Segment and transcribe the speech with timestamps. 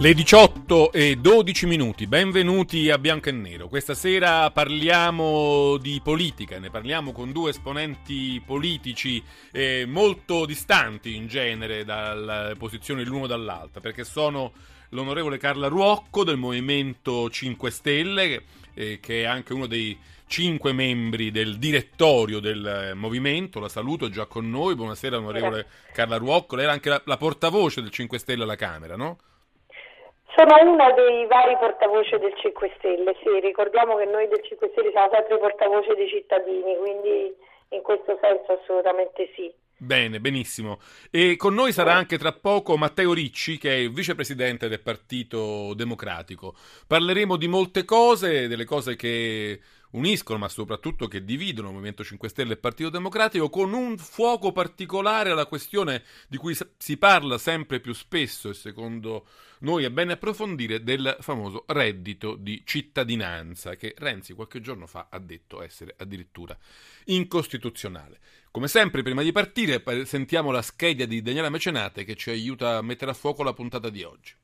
[0.00, 3.66] Le 18 e 12 minuti, benvenuti a Bianco e Nero.
[3.66, 11.26] Questa sera parliamo di politica, ne parliamo con due esponenti politici eh, molto distanti in
[11.26, 14.52] genere dalle posizioni l'uno dall'altra, perché sono
[14.90, 18.42] l'onorevole Carla Ruocco del Movimento 5 Stelle,
[18.74, 23.58] eh, che è anche uno dei cinque membri del direttorio del eh, movimento.
[23.58, 24.76] La saluto, è già con noi.
[24.76, 26.54] Buonasera, onorevole Carla Ruocco.
[26.54, 29.18] Lei era anche la, la portavoce del 5 Stelle alla Camera, no?
[30.38, 34.92] Sono una dei vari portavoce del 5 Stelle, sì, ricordiamo che noi del 5 Stelle
[34.92, 37.34] siamo sempre portavoce dei cittadini, quindi
[37.70, 39.52] in questo senso assolutamente sì.
[39.80, 40.80] Bene, benissimo.
[41.08, 45.72] E con noi sarà anche tra poco Matteo Ricci, che è il vicepresidente del Partito
[45.74, 46.56] Democratico.
[46.84, 52.28] Parleremo di molte cose, delle cose che uniscono, ma soprattutto che dividono il Movimento 5
[52.28, 57.38] Stelle e il Partito Democratico, con un fuoco particolare alla questione di cui si parla
[57.38, 59.26] sempre più spesso e secondo
[59.60, 65.18] noi è bene approfondire del famoso reddito di cittadinanza che Renzi qualche giorno fa ha
[65.20, 66.56] detto essere addirittura
[67.04, 68.18] incostituzionale.
[68.58, 72.82] Come sempre, prima di partire, sentiamo la scheda di Daniela Mecenate che ci aiuta a
[72.82, 74.34] mettere a fuoco la puntata di oggi.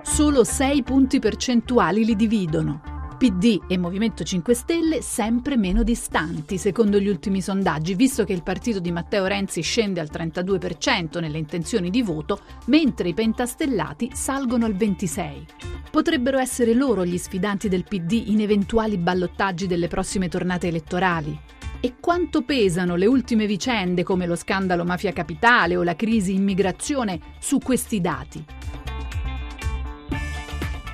[0.00, 3.16] Solo 6 punti percentuali li dividono.
[3.18, 8.44] PD e Movimento 5 Stelle sempre meno distanti, secondo gli ultimi sondaggi, visto che il
[8.44, 14.66] partito di Matteo Renzi scende al 32% nelle intenzioni di voto, mentre i pentastellati salgono
[14.66, 15.46] al 26%.
[15.90, 21.62] Potrebbero essere loro gli sfidanti del PD in eventuali ballottaggi delle prossime tornate elettorali.
[21.84, 27.20] E quanto pesano le ultime vicende come lo scandalo Mafia Capitale o la crisi immigrazione
[27.38, 28.42] su questi dati?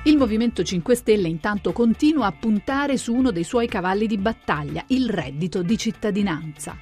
[0.03, 4.83] Il Movimento 5 Stelle intanto continua a puntare su uno dei suoi cavalli di battaglia,
[4.87, 6.75] il reddito di cittadinanza.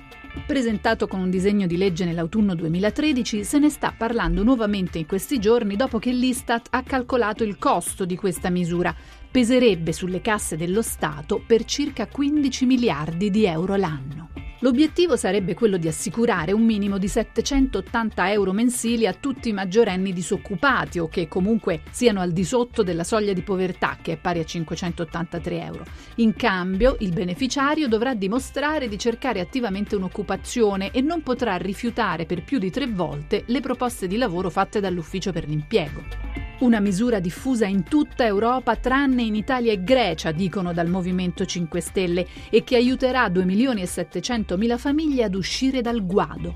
[0.44, 5.38] Presentato con un disegno di legge nell'autunno 2013, se ne sta parlando nuovamente in questi
[5.38, 8.96] giorni dopo che l'Istat ha calcolato il costo di questa misura.
[9.32, 14.19] Peserebbe sulle casse dello Stato per circa 15 miliardi di euro l'anno.
[14.62, 20.12] L'obiettivo sarebbe quello di assicurare un minimo di 780 euro mensili a tutti i maggiorenni
[20.12, 24.40] disoccupati o che comunque siano al di sotto della soglia di povertà, che è pari
[24.40, 25.86] a 583 euro.
[26.16, 32.44] In cambio, il beneficiario dovrà dimostrare di cercare attivamente un'occupazione e non potrà rifiutare per
[32.44, 36.30] più di tre volte le proposte di lavoro fatte dall'ufficio per l'impiego.
[36.60, 41.80] Una misura diffusa in tutta Europa tranne in Italia e Grecia, dicono dal Movimento 5
[41.80, 46.56] Stelle, e che aiuterà 2 milioni e 700 mila famiglie ad uscire dal guado.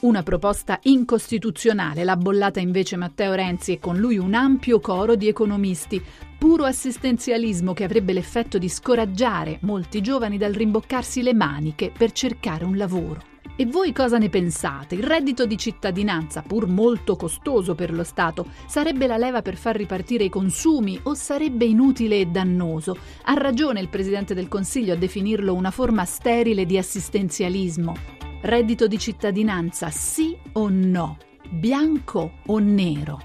[0.00, 5.26] Una proposta incostituzionale, l'ha bollata invece Matteo Renzi e con lui un ampio coro di
[5.26, 6.00] economisti.
[6.38, 12.64] Puro assistenzialismo che avrebbe l'effetto di scoraggiare molti giovani dal rimboccarsi le maniche per cercare
[12.64, 13.37] un lavoro.
[13.60, 14.94] E voi cosa ne pensate?
[14.94, 19.74] Il reddito di cittadinanza, pur molto costoso per lo Stato, sarebbe la leva per far
[19.74, 22.96] ripartire i consumi o sarebbe inutile e dannoso?
[23.24, 27.96] Ha ragione il Presidente del Consiglio a definirlo una forma sterile di assistenzialismo.
[28.42, 31.16] Reddito di cittadinanza sì o no?
[31.50, 33.20] Bianco o nero?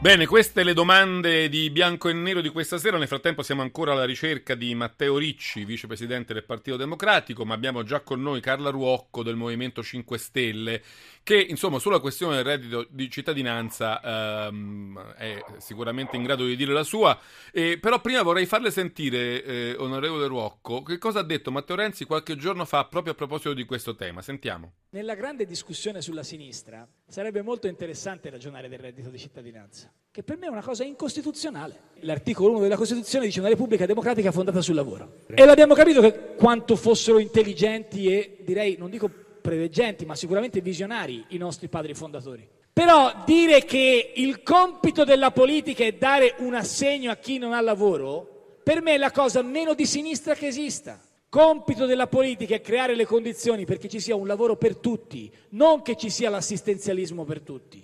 [0.00, 2.98] Bene, queste le domande di bianco e nero di questa sera.
[2.98, 7.82] Nel frattempo siamo ancora alla ricerca di Matteo Ricci, vicepresidente del Partito Democratico, ma abbiamo
[7.82, 10.82] già con noi Carla Ruocco del Movimento 5 Stelle,
[11.28, 16.72] che insomma sulla questione del reddito di cittadinanza ehm, è sicuramente in grado di dire
[16.72, 17.18] la sua.
[17.52, 22.06] Eh, però prima vorrei farle sentire, eh, onorevole Ruocco, che cosa ha detto Matteo Renzi
[22.06, 24.22] qualche giorno fa proprio a proposito di questo tema.
[24.22, 24.72] Sentiamo.
[24.92, 30.38] Nella grande discussione sulla sinistra sarebbe molto interessante ragionare del reddito di cittadinanza, che per
[30.38, 31.78] me è una cosa incostituzionale.
[32.00, 35.24] L'articolo 1 della Costituzione dice una Repubblica democratica fondata sul lavoro.
[35.26, 41.24] E l'abbiamo capito che quanto fossero intelligenti e direi, non dico preveggenti, ma sicuramente visionari
[41.28, 42.46] i nostri padri fondatori.
[42.70, 47.60] Però dire che il compito della politica è dare un assegno a chi non ha
[47.62, 51.00] lavoro, per me è la cosa meno di sinistra che esista.
[51.30, 55.80] Compito della politica è creare le condizioni perché ci sia un lavoro per tutti, non
[55.80, 57.82] che ci sia l'assistenzialismo per tutti.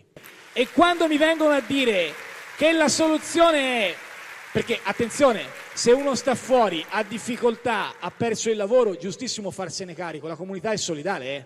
[0.53, 2.13] E quando mi vengono a dire
[2.59, 3.95] che la soluzione è
[4.53, 10.29] perché attenzione, se uno sta fuori, ha difficoltà, ha perso il lavoro, giustissimo farsene carico,
[10.29, 11.45] la comunità è solidale, eh?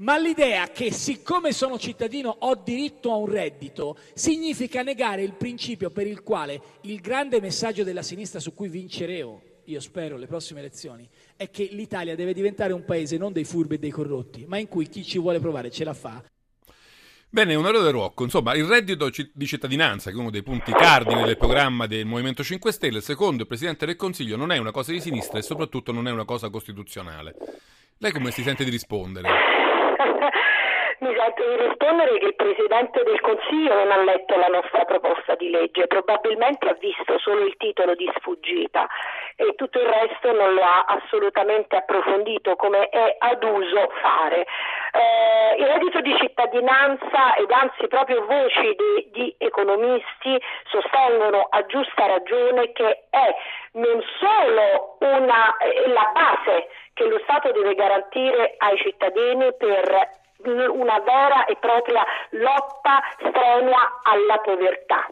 [0.00, 5.90] Ma l'idea che siccome sono cittadino ho diritto a un reddito significa negare il principio
[5.90, 10.60] per il quale il grande messaggio della sinistra su cui vinceremo io spero, le prossime
[10.60, 14.56] elezioni, è che l'Italia deve diventare un paese non dei furbi e dei corrotti, ma
[14.56, 16.24] in cui chi ci vuole provare ce la fa.
[17.28, 21.36] Bene, onorevole Rocco, insomma, il reddito di cittadinanza, che è uno dei punti cardine del
[21.36, 25.00] programma del Movimento 5 Stelle, secondo il Presidente del Consiglio non è una cosa di
[25.00, 27.36] sinistra e soprattutto non è una cosa costituzionale.
[27.98, 29.59] Lei come si sente di rispondere?
[31.30, 35.48] Sento di rispondere che il Presidente del Consiglio non ha letto la nostra proposta di
[35.50, 38.88] legge, probabilmente ha visto solo il titolo di sfuggita
[39.36, 44.46] e tutto il resto non lo ha assolutamente approfondito come è ad uso fare.
[44.92, 52.06] Eh, il reddito di cittadinanza ed anzi proprio voci di, di economisti sostengono a giusta
[52.06, 53.34] ragione che è
[53.72, 60.98] non solo una, è la base che lo Stato deve garantire ai cittadini per una
[61.00, 65.08] vera e propria lotta strenua alla povertà.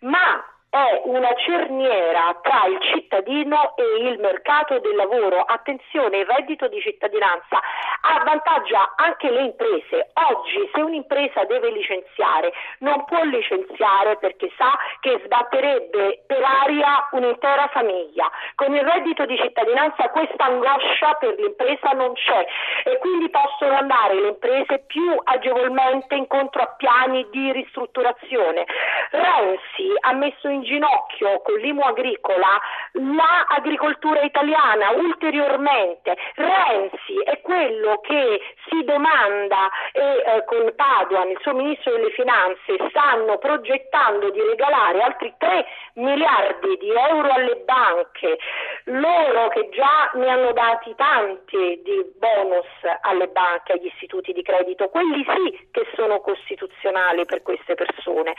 [0.00, 5.42] Ma è una cerniera tra il cittadino e il mercato del lavoro.
[5.42, 7.60] Attenzione, il reddito di cittadinanza
[8.02, 10.10] avvantaggia anche le imprese.
[10.30, 17.66] Oggi se un'impresa deve licenziare non può licenziare perché sa che sbatterebbe per aria un'intera
[17.68, 18.30] famiglia.
[18.54, 22.46] Con il reddito di cittadinanza questa angoscia per l'impresa non c'è
[22.84, 28.64] e quindi possono andare le imprese più agevolmente incontro a piani di ristrutturazione.
[29.10, 32.60] Renzi ha messo in in ginocchio con l'IMU agricola
[32.92, 36.16] l'agricoltura italiana ulteriormente.
[36.34, 42.76] Renzi è quello che si domanda e eh, con Paduan, il suo ministro delle finanze,
[42.90, 48.38] stanno progettando di regalare altri 3 miliardi di euro alle banche,
[48.84, 52.66] loro che già ne hanno dati tanti di bonus
[53.02, 58.34] alle banche, agli istituti di credito, quelli sì che sono costituzionali per queste persone.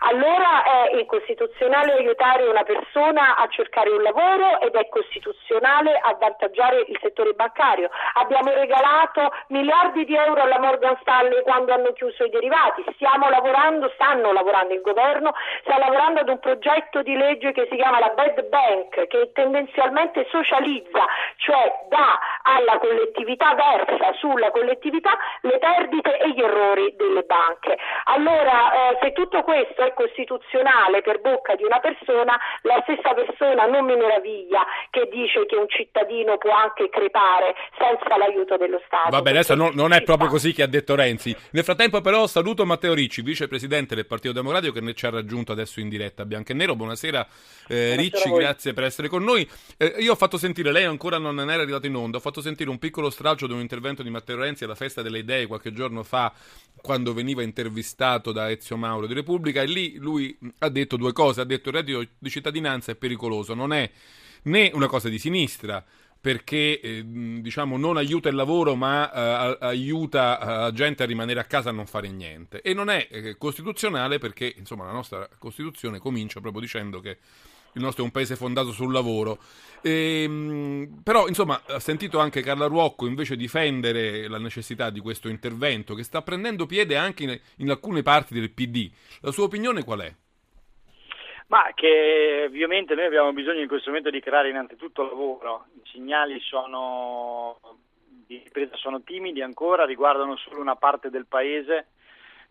[0.00, 1.47] Allora è incostituzionale
[1.98, 7.90] aiutare una persona a cercare un lavoro ed è costituzionale avvantaggiare il settore bancario.
[8.14, 12.84] Abbiamo regalato miliardi di euro alla Morgan Stanley quando hanno chiuso i derivati.
[12.94, 17.76] Stiamo lavorando, stanno lavorando il governo, sta lavorando ad un progetto di legge che si
[17.76, 21.04] chiama la Bad Bank, che tendenzialmente socializza,
[21.36, 27.76] cioè dà alla collettività, versa sulla collettività le perdite e gli errori delle banche.
[28.04, 33.66] Allora, eh, se tutto questo è costituzionale per bocca di una persona, la stessa persona
[33.66, 39.10] non mi meraviglia che dice che un cittadino può anche crepare senza l'aiuto dello Stato.
[39.10, 41.34] Vabbè, adesso non, non è proprio così che ha detto Renzi.
[41.52, 45.52] Nel frattempo però saluto Matteo Ricci, vicepresidente del Partito Democratico che ne ci ha raggiunto
[45.52, 46.74] adesso in diretta a Bianco e Nero.
[46.74, 47.26] Buonasera,
[47.68, 49.48] eh, Ricci, grazie per essere con noi.
[49.76, 52.68] Eh, io ho fatto sentire, lei ancora non era arrivato in onda, ho fatto sentire
[52.70, 56.02] un piccolo stralcio di un intervento di Matteo Renzi alla Festa delle Idee qualche giorno
[56.02, 56.32] fa
[56.80, 61.27] quando veniva intervistato da Ezio Mauro di Repubblica e lì lui ha detto due cose,
[61.36, 63.90] ha detto il reddito di cittadinanza è pericoloso, non è
[64.42, 65.84] né una cosa di sinistra
[66.20, 71.38] perché eh, diciamo non aiuta il lavoro ma eh, aiuta la eh, gente a rimanere
[71.38, 75.28] a casa a non fare niente e non è eh, costituzionale perché insomma la nostra
[75.38, 77.18] Costituzione comincia proprio dicendo che
[77.74, 79.38] il nostro è un paese fondato sul lavoro.
[79.82, 85.28] E, ehm, però, insomma, ha sentito anche Carla Ruocco invece difendere la necessità di questo
[85.28, 88.90] intervento che sta prendendo piede anche in, in alcune parti del PD.
[89.20, 90.14] La sua opinione qual è?
[91.48, 95.64] Ma che ovviamente noi abbiamo bisogno in questo momento di creare innanzitutto lavoro.
[95.82, 97.58] I segnali sono,
[98.26, 101.86] di ripresa sono timidi ancora, riguardano solo una parte del paese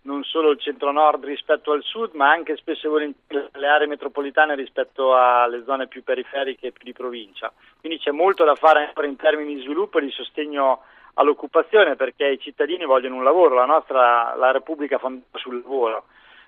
[0.01, 5.63] non solo il centro-nord rispetto al sud, ma anche spesso le aree metropolitane rispetto alle
[5.65, 7.51] zone più periferiche e più di provincia.
[7.79, 10.83] Quindi c'è molto da fare in termini di sviluppo e di sostegno
[11.15, 16.05] all'occupazione perché i cittadini vogliono un lavoro, la nostra la Repubblica fondata sul lavoro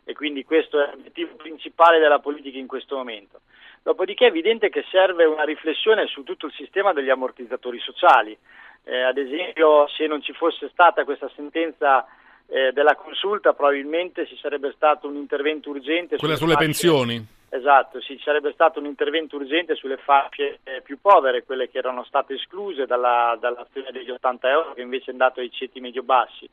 [0.09, 3.41] e quindi questo è l'obiettivo principale della politica in questo momento.
[3.83, 8.35] Dopodiché è evidente che serve una riflessione su tutto il sistema degli ammortizzatori sociali.
[8.85, 12.07] Eh, ad esempio se non ci fosse stata questa sentenza
[12.47, 16.17] eh, della consulta probabilmente ci sarebbe stato un intervento urgente.
[16.17, 17.27] Quella sulle, sulle pensioni?
[17.49, 21.77] Esatto, sì, ci sarebbe stato un intervento urgente sulle fasce eh, più povere, quelle che
[21.77, 26.49] erano state escluse dalla, dall'azione degli 80 euro che invece è andato ai ceti medio-bassi.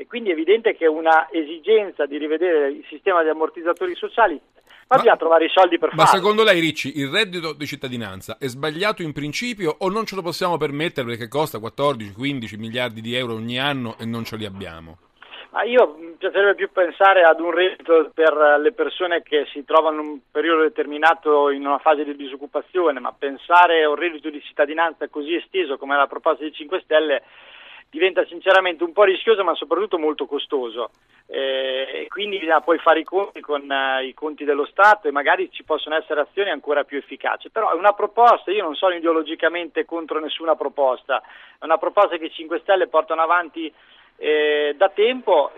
[0.00, 4.40] E quindi è evidente che una esigenza di rivedere il sistema di ammortizzatori sociali
[4.88, 6.12] ma, ma bisogna trovare i soldi per ma farlo.
[6.12, 10.14] Ma secondo lei, Ricci, il reddito di cittadinanza è sbagliato in principio o non ce
[10.14, 14.44] lo possiamo permettere perché costa 14-15 miliardi di euro ogni anno e non ce li
[14.44, 14.98] abbiamo?
[15.50, 20.00] Ma io mi piacerebbe più pensare ad un reddito per le persone che si trovano
[20.00, 24.40] in un periodo determinato in una fase di disoccupazione, ma pensare a un reddito di
[24.40, 27.22] cittadinanza così esteso come la proposta dei 5 Stelle
[27.90, 30.90] diventa sinceramente un po' rischioso ma soprattutto molto costoso.
[31.26, 35.10] Eh, e quindi bisogna poi fare i conti con uh, i conti dello Stato e
[35.10, 38.94] magari ci possono essere azioni ancora più efficaci, però è una proposta, io non sono
[38.94, 41.20] ideologicamente contro nessuna proposta,
[41.58, 43.70] è una proposta che i 5 Stelle portano avanti
[44.16, 45.52] eh, da tempo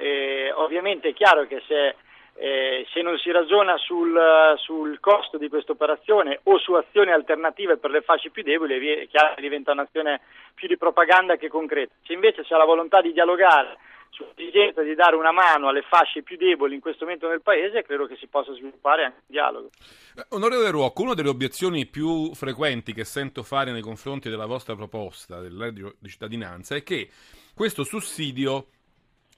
[0.57, 1.95] ovviamente è chiaro che se
[2.43, 4.19] eh, se non si ragiona sul,
[4.57, 9.09] sul costo di questa operazione o su azioni alternative per le fasce più deboli, è
[9.09, 10.23] chiaro che diventa un'azione
[10.55, 11.93] più di propaganda che concreta.
[12.03, 13.77] Se invece c'è la volontà di dialogare
[14.09, 18.07] sull'esigenza di dare una mano alle fasce più deboli in questo momento nel Paese, credo
[18.07, 19.69] che si possa sviluppare anche il dialogo.
[20.17, 24.75] Eh, onorevole Ruocco, una delle obiezioni più frequenti che sento fare nei confronti della vostra
[24.75, 27.11] proposta del di cittadinanza è che
[27.55, 28.69] questo sussidio,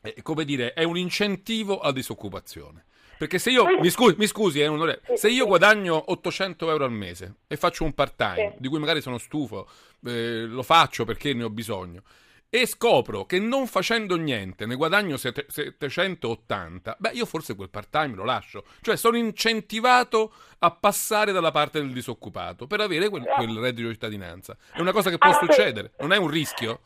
[0.01, 2.85] è, come dire, è un incentivo alla disoccupazione.
[3.23, 6.91] Perché se io, mi scusi, mi scusi eh, onore, se io guadagno 800 euro al
[6.91, 9.69] mese e faccio un part time, di cui magari sono stufo,
[10.07, 12.03] eh, lo faccio perché ne ho bisogno,
[12.51, 18.17] e scopro che non facendo niente ne guadagno 780, beh, io forse quel part time
[18.17, 18.65] lo lascio.
[18.81, 23.95] Cioè, sono incentivato a passare dalla parte del disoccupato per avere quel, quel reddito di
[23.95, 24.57] cittadinanza.
[24.73, 26.81] È una cosa che può succedere, non è un rischio?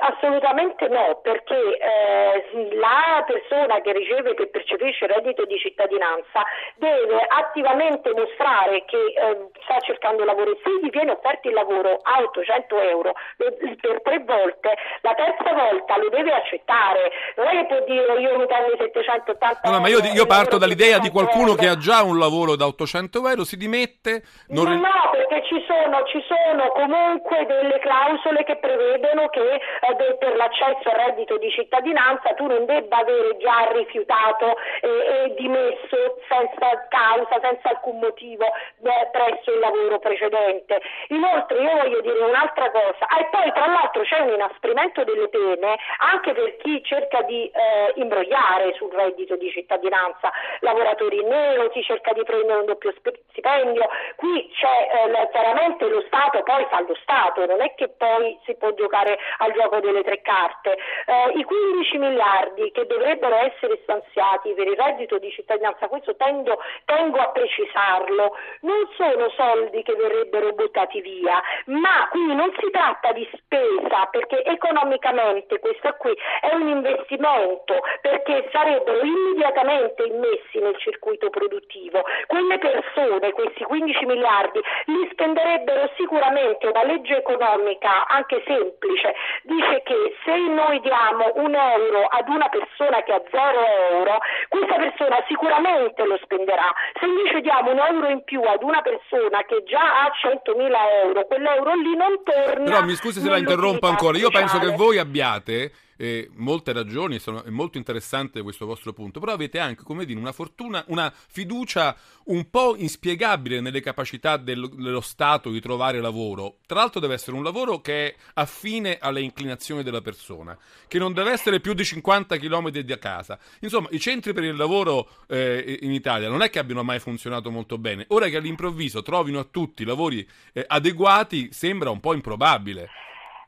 [0.00, 6.42] Assolutamente no, perché eh, la persona che riceve, che percepisce reddito di cittadinanza
[6.74, 12.00] deve attivamente mostrare che eh, sta cercando lavoro e se gli viene offerto il lavoro
[12.02, 17.66] a 800 euro per tre volte, la terza volta lo deve accettare, non è che
[17.66, 21.54] può dire io mi prendo 780 no, no, ma io, io parto dall'idea di qualcuno
[21.54, 21.60] euro.
[21.60, 24.22] che ha già un lavoro da 800 euro, si dimette...
[24.48, 24.64] Non...
[24.64, 30.36] No, no, perché ci sono, ci sono comunque delle clausole che prevedono che eh, per
[30.36, 36.86] l'accesso al reddito di cittadinanza tu non debba avere già rifiutato e, e dimesso senza
[36.88, 40.80] causa, senza alcun motivo eh, presso il lavoro precedente.
[41.08, 45.28] Inoltre io voglio dire un'altra cosa, ah, e poi tra l'altro c'è un inasprimento delle
[45.28, 51.70] pene anche per chi cerca di eh, imbrogliare sul reddito di cittadinanza, lavoratori in nero,
[51.72, 52.92] si cerca di prendere un doppio
[53.30, 58.38] stipendio, qui c'è eh, chiaramente lo Stato poi fa lo Stato, non è che poi
[58.44, 60.76] si può giocare al gioco delle tre carte.
[61.06, 66.58] Eh, I 15 miliardi che dovrebbero essere stanziati per il reddito di cittadinanza, questo tendo,
[66.84, 73.12] tengo a precisarlo, non sono soldi che verrebbero buttati via, ma qui non si tratta
[73.12, 81.30] di spesa perché economicamente questo qui è un investimento perché sarebbero immediatamente immessi nel circuito
[81.30, 82.04] produttivo.
[82.26, 90.16] Quelle persone, questi 15 miliardi, li spenderebbero sicuramente una legge economica anche semplice dice che
[90.24, 93.60] se noi diamo un euro ad una persona che ha zero
[93.92, 96.72] euro, questa persona sicuramente lo spenderà.
[96.98, 101.24] Se invece diamo un euro in più ad una persona che già ha 100.000 euro,
[101.26, 102.64] quell'euro lì non torna.
[102.64, 107.18] Però mi scusi se la interrompo ancora, io penso che voi abbiate eh, molte ragioni,
[107.18, 111.12] sono, è molto interessante questo vostro punto, però avete anche, come dire, una fortuna, una
[111.12, 116.58] fiducia un po' inspiegabile nelle capacità del, dello Stato di trovare lavoro.
[116.66, 120.56] Tra l'altro deve essere un lavoro che è affine alle inclinazioni della persona,
[120.88, 123.38] che non deve essere più di 50 km da casa.
[123.60, 127.50] Insomma, i centri per il lavoro eh, in Italia non è che abbiano mai funzionato
[127.50, 128.04] molto bene.
[128.08, 132.88] Ora che all'improvviso trovino a tutti lavori eh, adeguati sembra un po' improbabile.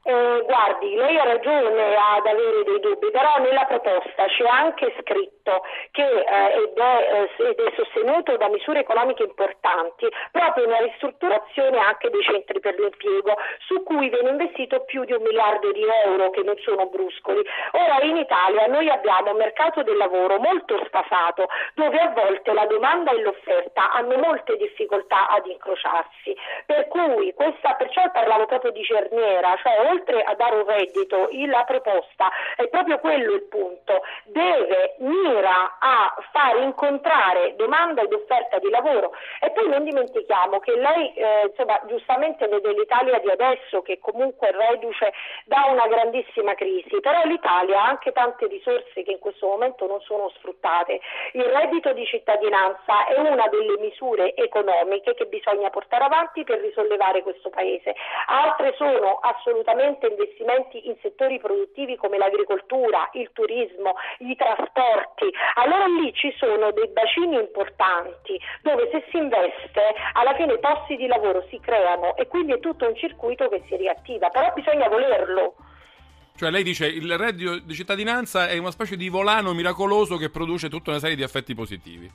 [0.09, 5.65] Eh, guardi, lei ha ragione ad avere dei dubbi, però nella proposta c'è anche scritto
[5.91, 11.79] che eh, ed, è, eh, ed, è, sostenuto da misure economiche importanti proprio una ristrutturazione
[11.79, 13.35] anche dei centri per l'impiego
[13.67, 17.43] su cui viene investito più di un miliardo di euro che non sono bruscoli.
[17.73, 22.67] Ora in Italia noi abbiamo un mercato del lavoro molto sfasato dove a volte la
[22.67, 28.85] domanda e l'offerta hanno molte difficoltà ad incrociarsi, per cui questa, perciò parlavo proprio di
[28.85, 34.97] cerniera, cioè oltre a dare un reddito, la proposta è proprio quello il punto, deve
[34.99, 41.13] mira a far incontrare domanda ed offerta di lavoro e poi non dimentichiamo che lei
[41.15, 45.13] eh, insomma, giustamente vede l'Italia di adesso che comunque reduce
[45.45, 50.01] da una grandissima crisi, però l'Italia ha anche tante risorse che in questo momento non
[50.01, 51.01] sono sfruttate.
[51.33, 57.23] Il reddito di cittadinanza è una delle misure economiche che bisogna portare avanti per risollevare
[57.23, 57.95] questo Paese.
[58.27, 65.87] Altre sono assolutamente sicuramente investimenti in settori produttivi come l'agricoltura, il turismo, i trasporti, allora
[65.87, 71.47] lì ci sono dei bacini importanti dove se si investe alla fine posti di lavoro
[71.49, 75.55] si creano e quindi è tutto un circuito che si riattiva, però bisogna volerlo.
[76.37, 80.69] Cioè lei dice il reddito di cittadinanza è una specie di volano miracoloso che produce
[80.69, 82.11] tutta una serie di effetti positivi.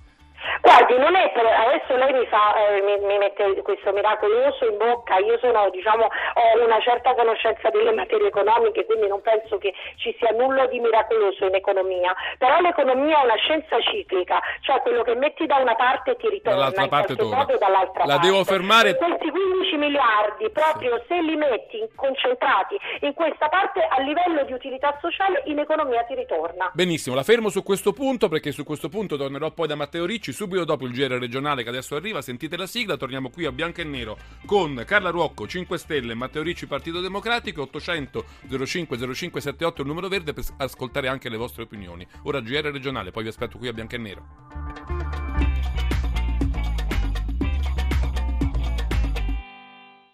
[0.91, 4.77] Guardi, non è per, adesso lei mi, fa, eh, mi, mi, mette questo miracoloso in
[4.77, 9.73] bocca, io sono, diciamo, ho una certa conoscenza delle materie economiche, quindi non penso che
[9.95, 15.03] ci sia nulla di miracoloso in economia, però l'economia è una scienza ciclica, cioè quello
[15.03, 17.45] che metti da una parte ti ritorna dall'altra parte torna.
[17.45, 18.27] dall'altra La parte.
[18.27, 18.89] devo fermare.
[18.89, 24.53] E questi 15 miliardi, proprio se li metti concentrati in questa parte a livello di
[24.53, 26.71] utilità sociale, in economia ti ritorna.
[26.73, 30.33] Benissimo, la fermo su questo punto perché su questo punto tornerò poi da Matteo Ricci
[30.33, 32.21] subito dopo il GR regionale che adesso arriva.
[32.21, 36.41] Sentite la sigla, torniamo qui a bianco e nero con Carla Ruocco, 5 Stelle, Matteo
[36.41, 38.25] Ricci, Partito Democratico, 800
[38.65, 42.05] 05 0578 il numero verde per ascoltare anche le vostre opinioni.
[42.23, 45.00] Ora GR regionale, poi vi aspetto qui a bianco e nero.